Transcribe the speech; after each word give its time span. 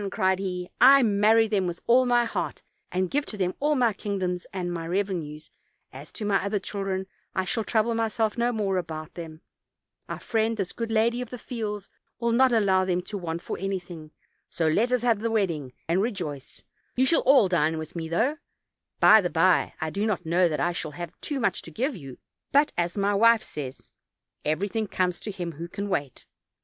cried 0.09 0.39
he, 0.39 0.67
"I 0.81 1.03
marry 1.03 1.47
them 1.47 1.67
with 1.67 1.79
all 1.85 2.07
my 2.07 2.25
heart, 2.25 2.63
and 2.91 3.11
give 3.11 3.23
to 3.27 3.37
them 3.37 3.53
all 3.59 3.75
my 3.75 3.93
king 3.93 4.17
doms 4.17 4.47
and 4.51 4.73
my 4.73 4.87
revenues; 4.87 5.51
as 5.93 6.11
to 6.13 6.25
my 6.25 6.43
other 6.43 6.57
children, 6.57 7.05
I 7.35 7.45
shall 7.45 7.63
trouble 7.63 7.93
myself 7.93 8.35
no 8.35 8.51
more 8.51 8.77
about 8.79 9.13
them; 9.13 9.41
our 10.09 10.19
friend, 10.19 10.57
this 10.57 10.73
good 10.73 10.91
lady 10.91 11.21
of 11.21 11.29
the 11.29 11.37
fields, 11.37 11.87
will 12.19 12.31
not 12.31 12.51
allow 12.51 12.83
them 12.83 13.03
to 13.03 13.17
want 13.19 13.43
for 13.43 13.59
any 13.59 13.77
thing; 13.77 14.09
so 14.49 14.67
let 14.67 14.91
us 14.91 15.03
have 15.03 15.19
the 15.19 15.29
wedding 15.29 15.71
and 15.87 16.01
rejoice; 16.01 16.63
you 16.95 17.05
shall 17.05 17.21
all 17.21 17.47
dine 17.47 17.77
with 17.77 17.95
me, 17.95 18.09
though, 18.09 18.37
by 18.99 19.21
the 19.21 19.29
bye, 19.29 19.73
I 19.79 19.91
do 19.91 20.07
not 20.07 20.25
know 20.25 20.49
that 20.49 20.59
I 20.59 20.71
shall 20.71 20.93
have 20.97 21.11
too 21.21 21.39
much 21.39 21.61
to 21.61 21.69
give 21.69 21.95
you; 21.95 22.17
but, 22.51 22.73
as 22.75 22.97
my 22.97 23.13
wife 23.13 23.43
says, 23.43 23.91
'everything 24.43 24.87
comes 24.87 25.19
to 25.19 25.29
him 25.29 25.51
who 25.51 25.67
can 25.67 25.89
wait.' 25.89 26.25